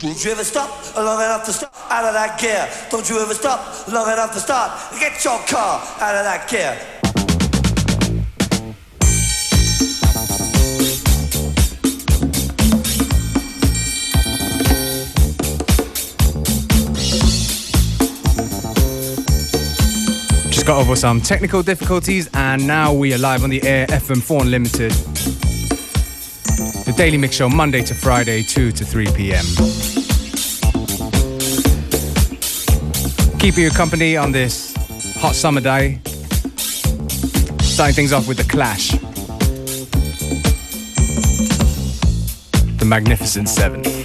[0.00, 2.66] Don't you ever stop long enough to stop out of that gear?
[2.90, 4.72] Don't you ever stop long enough to start?
[4.98, 6.74] Get your car out of that gear.
[20.50, 24.40] Just got over some technical difficulties and now we are live on the air FM4
[24.40, 24.92] Unlimited.
[26.86, 29.89] The Daily Mix Show, Monday to Friday, 2 to 3 p.m.
[33.40, 34.74] Keeping you company on this
[35.16, 35.98] hot summer day.
[37.62, 38.90] Starting things off with The Clash.
[42.78, 43.99] The Magnificent Seven.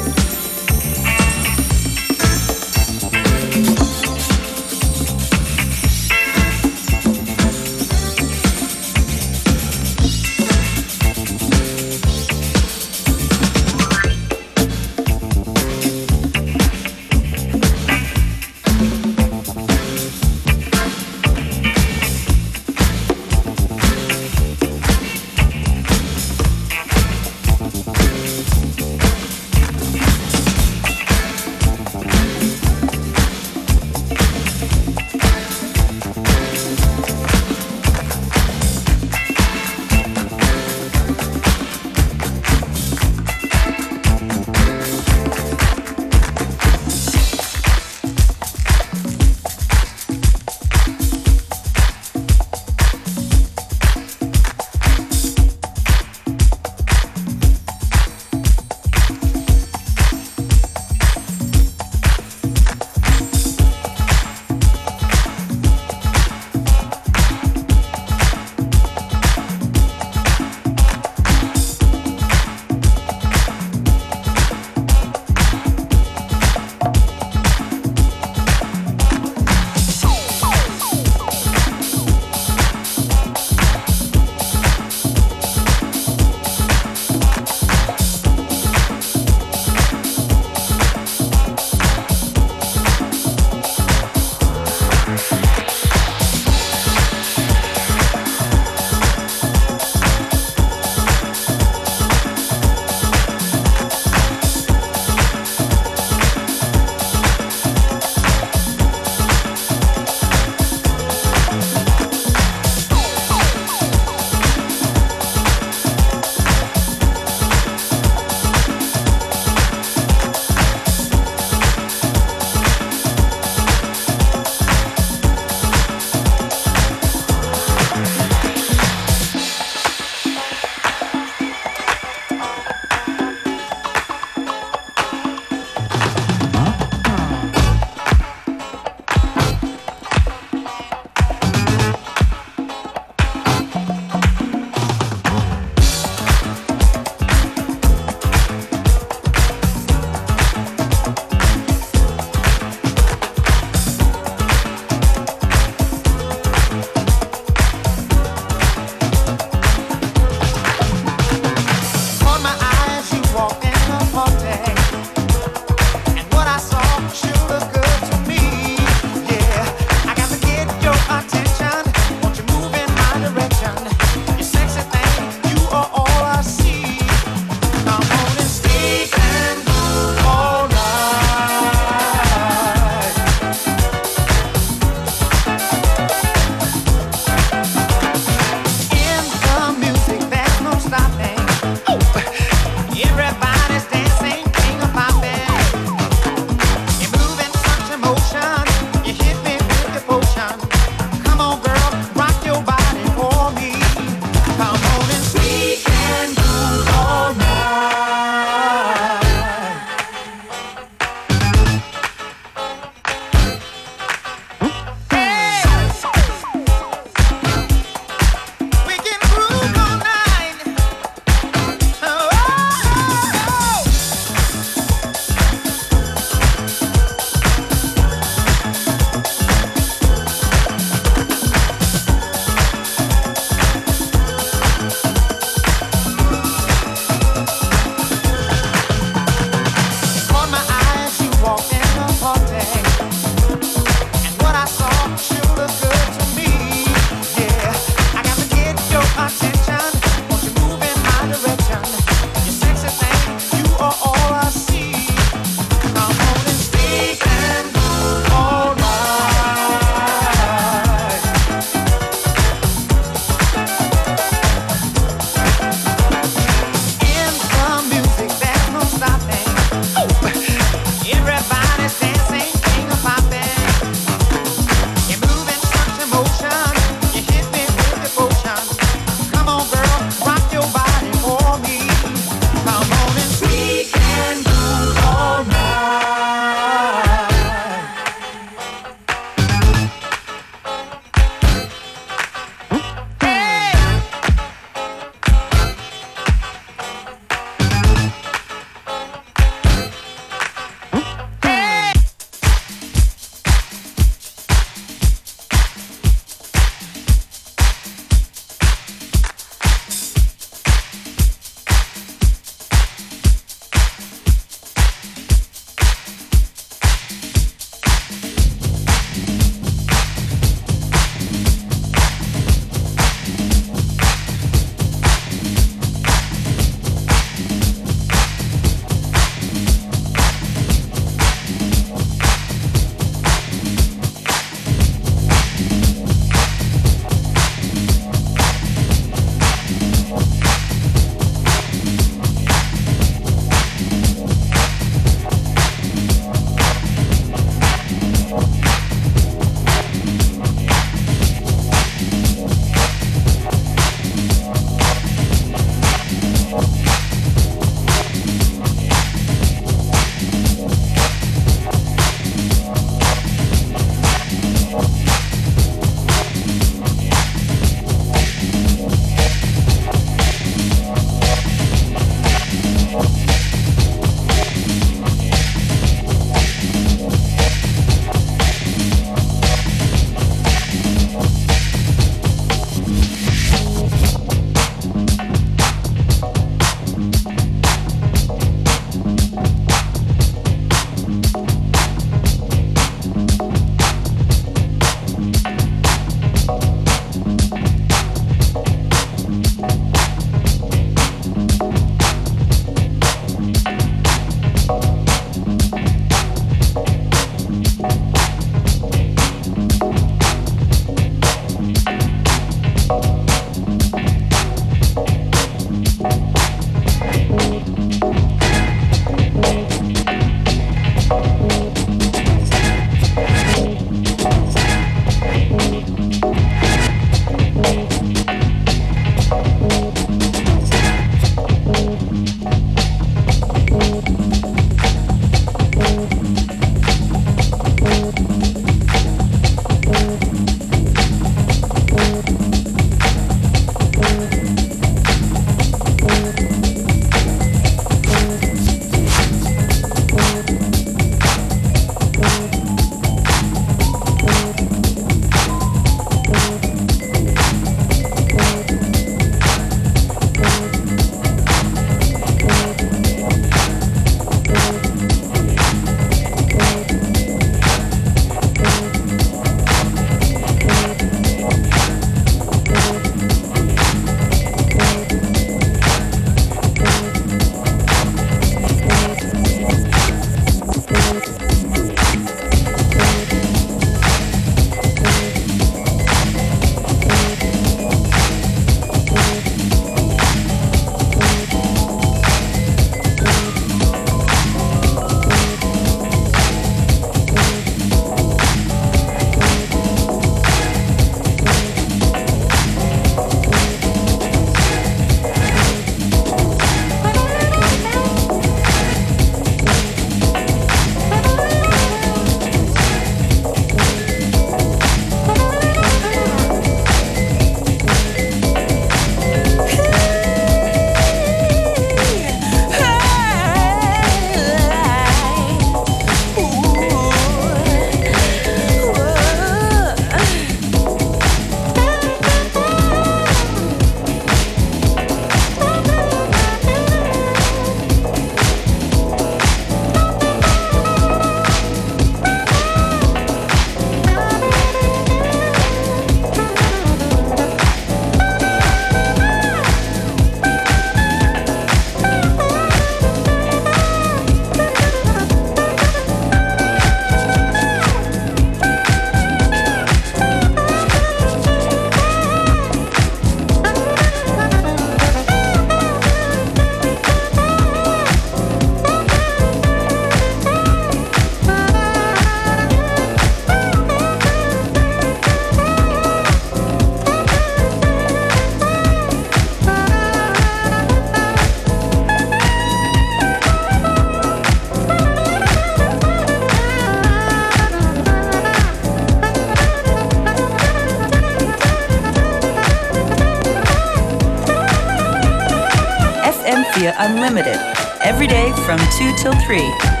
[597.37, 600.00] Every day from 2 till 3.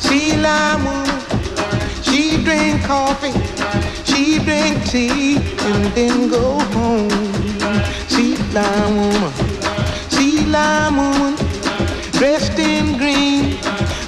[0.00, 1.04] She lime.
[2.02, 3.32] She drink coffee,
[4.04, 7.10] she drink tea, and then go home.
[8.08, 9.32] Sea lime woman,
[10.08, 11.34] sea lime woman,
[12.12, 13.58] dressed in green,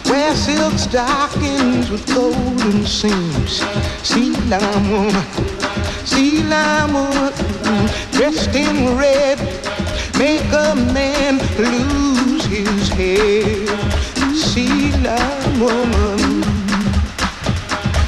[0.06, 3.60] wear silk stockings with golden seams.
[4.02, 5.24] Sea lime woman,
[6.06, 7.32] sea lime woman,
[8.12, 9.38] dressed in red,
[10.18, 13.68] make a man lose his head.
[14.34, 16.42] Sea lime woman,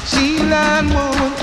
[0.05, 1.33] sea lime woman,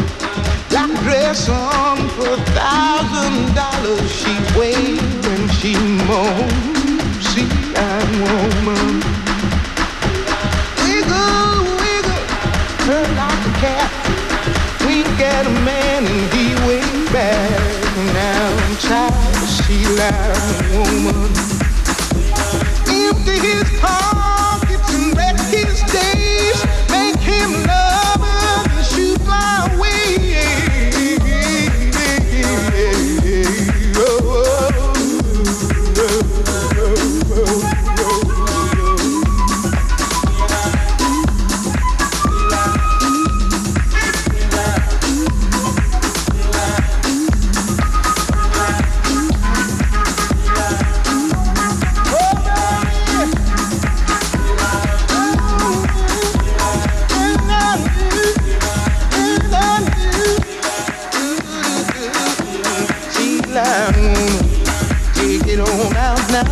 [0.71, 4.11] black dress on for a thousand dollars.
[4.11, 5.75] She wails and she
[6.09, 7.23] moans.
[7.31, 9.03] Sea lime woman,
[10.83, 12.25] wiggle, wiggle,
[12.87, 13.91] her like a cat.
[14.85, 17.77] Wink at a man and he wink back.
[18.15, 19.36] Now I'm
[19.67, 21.33] she like a woman.
[22.87, 24.16] Empty his heart.
[63.57, 63.63] She
[65.41, 66.45] take it on out now.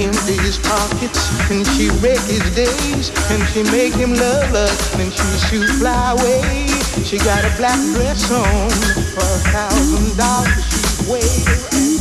[0.00, 5.12] Empty his pockets and she wreck his days and she make him love her and
[5.12, 6.66] she shoot fly away.
[7.04, 8.70] She got a black dress on
[9.14, 10.64] for a thousand dollars.
[10.70, 11.91] She wail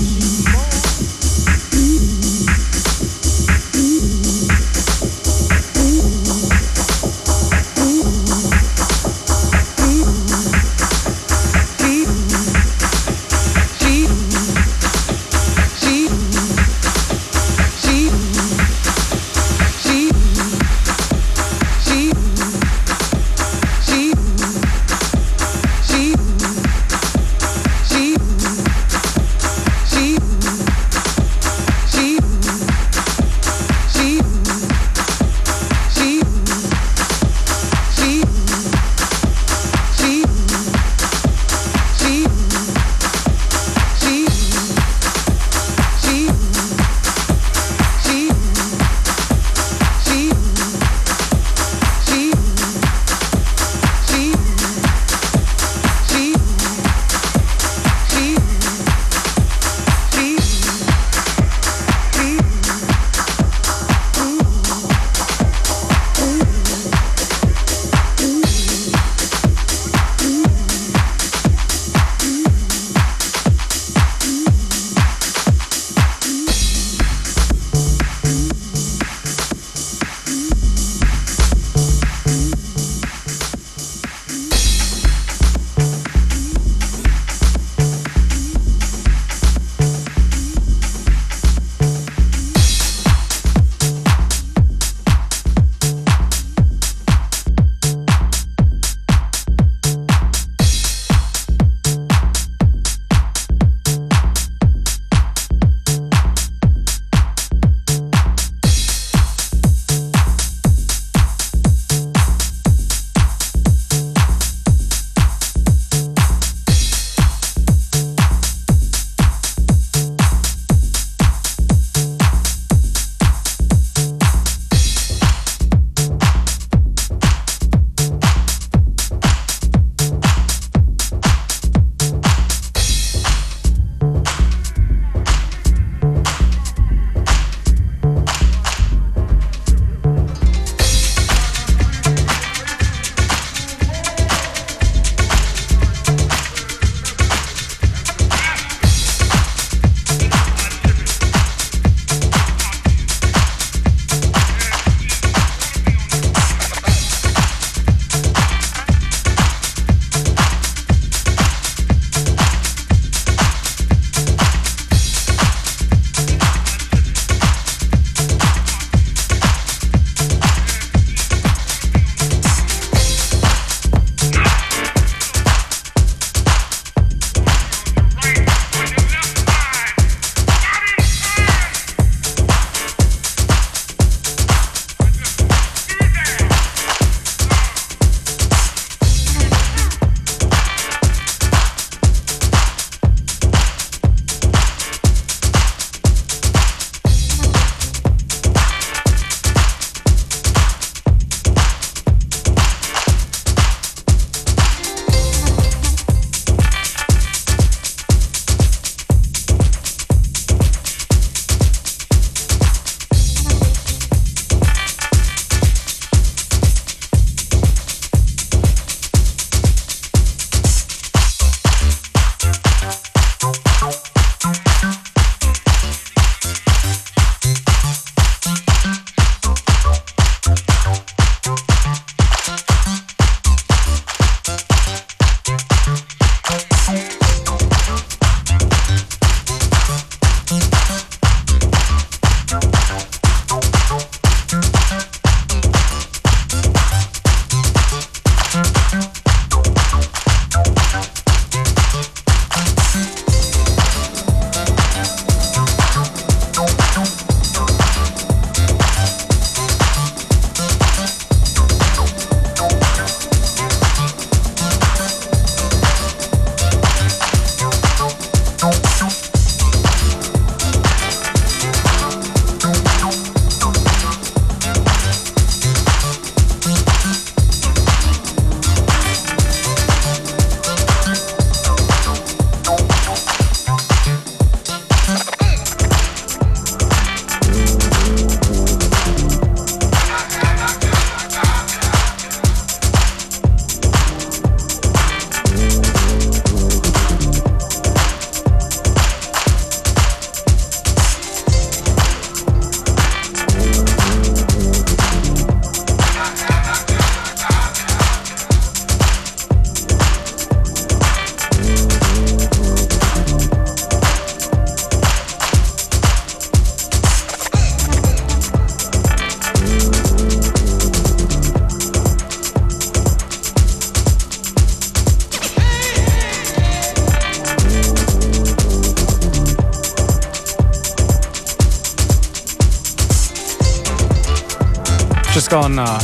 [335.75, 335.99] gone uh,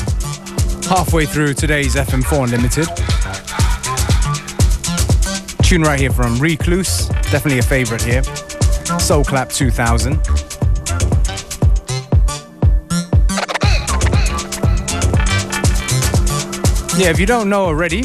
[0.88, 2.88] halfway through today's FM4 Unlimited.
[5.64, 8.24] Tune right here from Recluse, definitely a favorite here.
[9.00, 10.14] Soul Clap 2000.
[16.98, 18.04] Yeah, if you don't know already,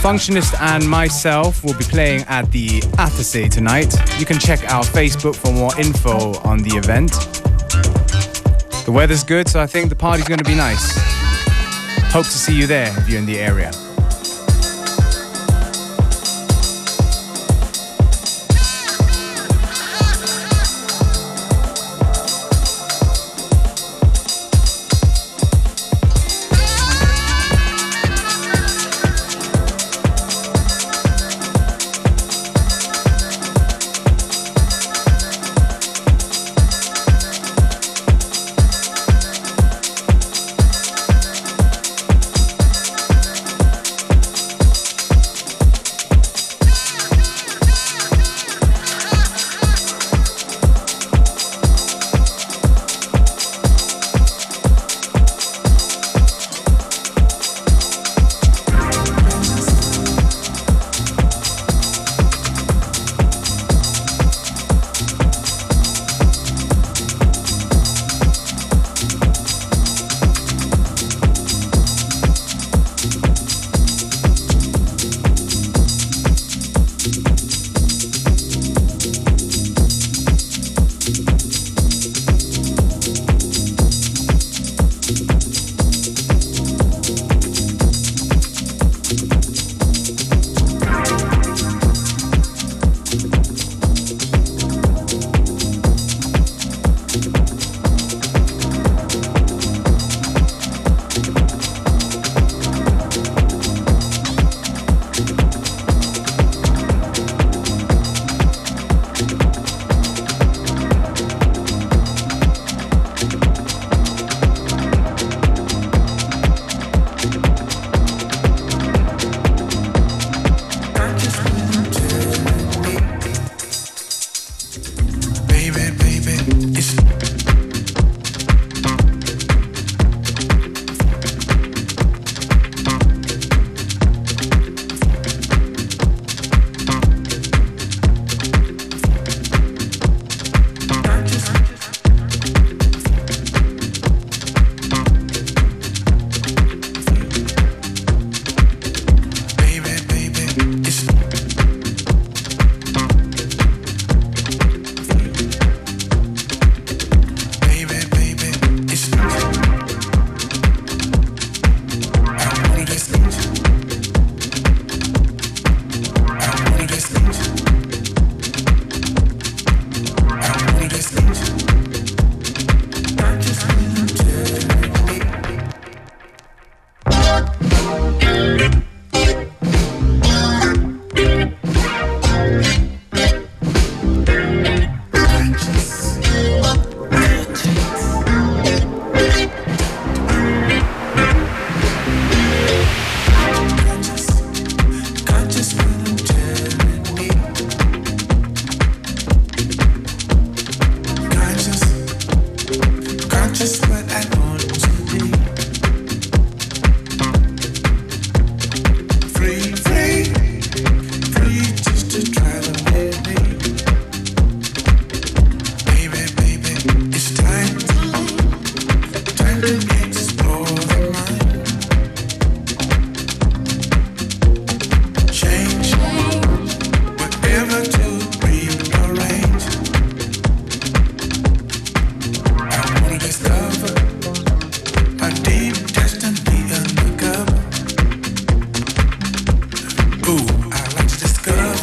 [0.00, 3.94] Functionist and myself will be playing at the Athasy tonight.
[4.18, 7.33] You can check our Facebook for more info on the event.
[8.94, 10.96] The weather's good, so I think the party's going to be nice.
[12.12, 13.72] Hope to see you there if you're in the area.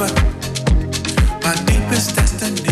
[0.10, 2.71] my deepest destiny.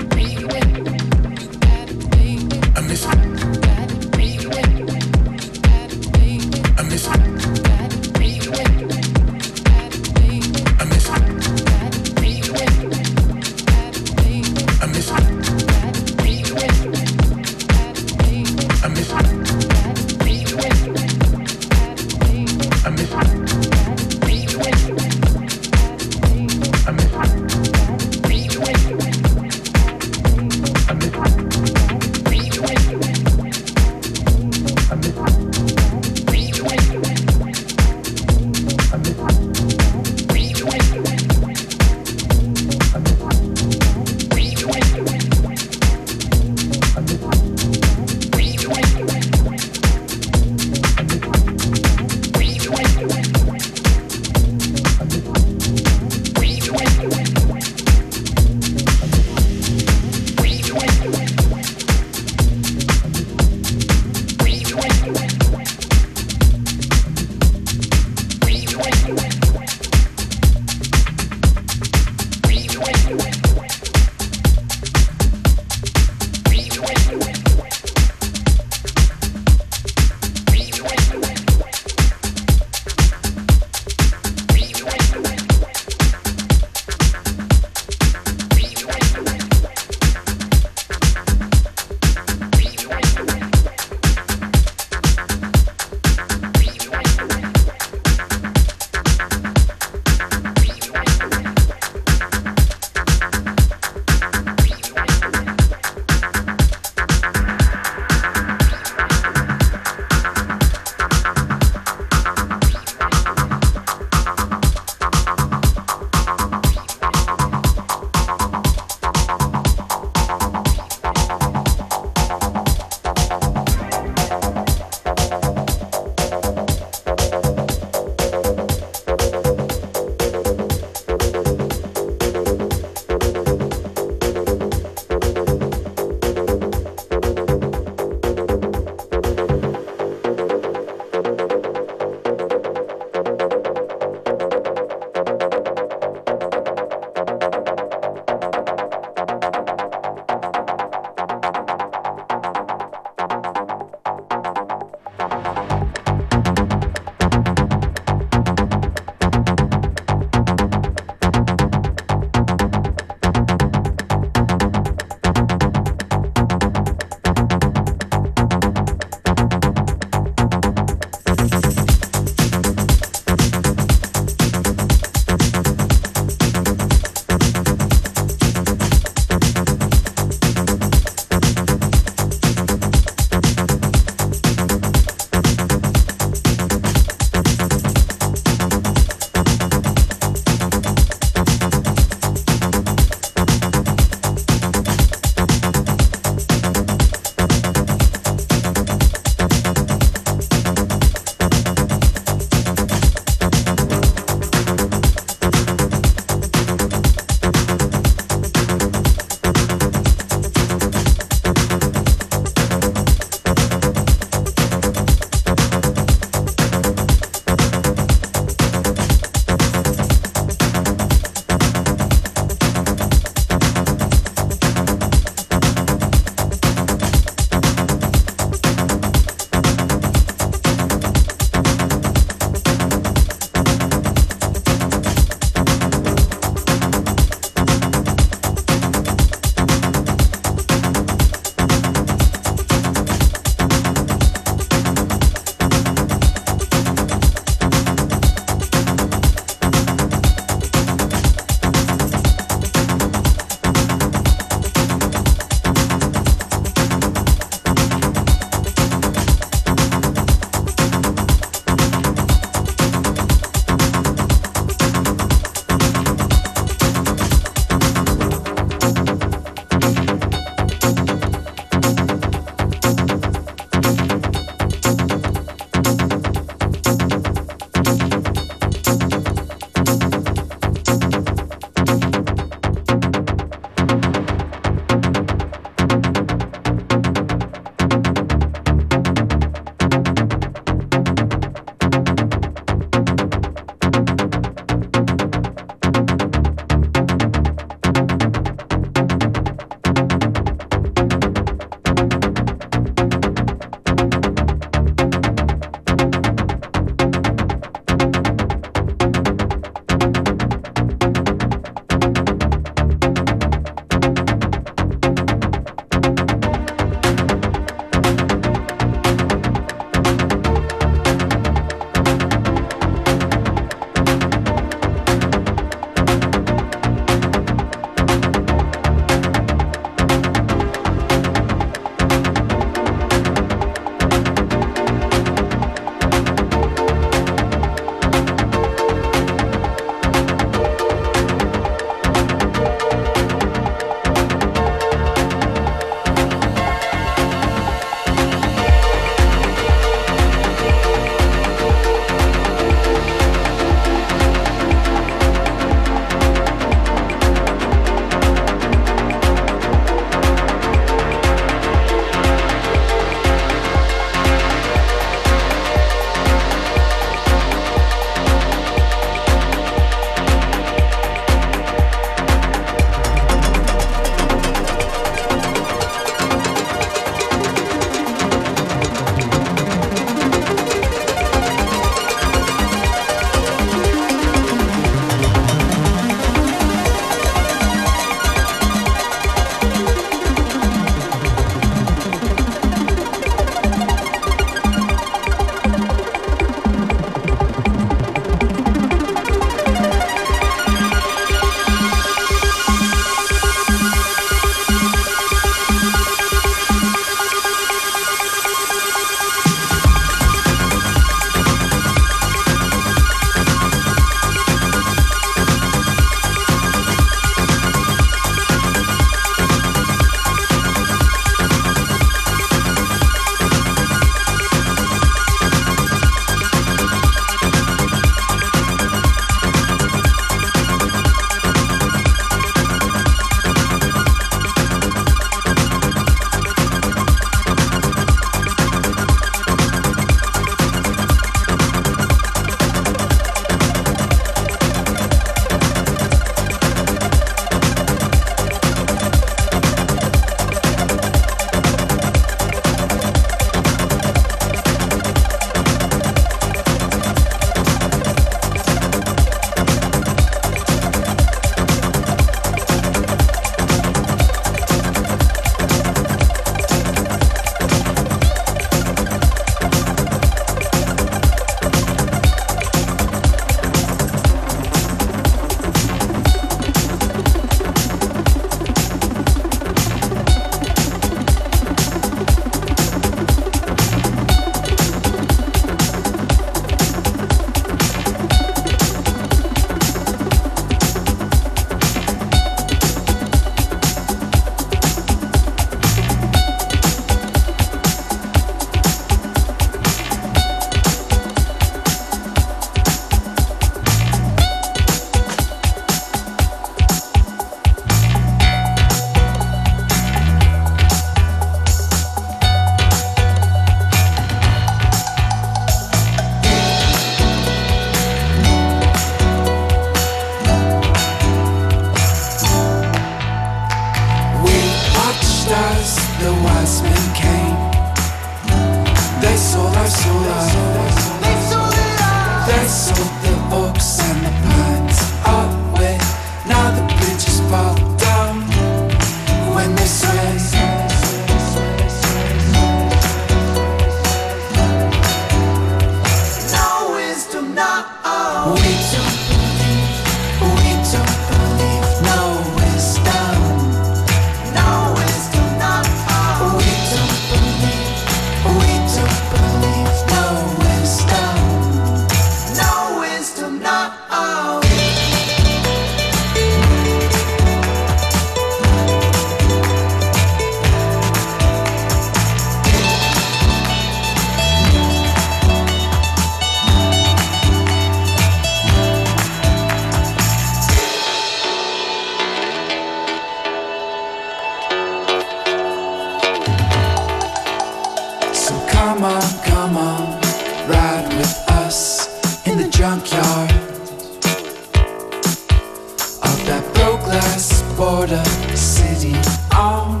[597.76, 598.24] Border
[598.54, 599.14] city
[599.54, 600.00] on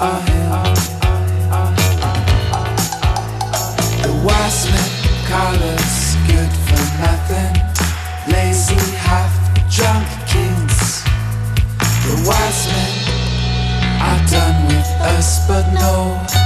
[0.00, 0.62] a hill.
[4.02, 4.90] The wise men
[5.26, 7.54] call us good for nothing,
[8.32, 9.34] lazy half
[9.68, 11.02] drunk kings.
[12.06, 12.94] The wise men
[14.08, 16.45] are done with us, but no,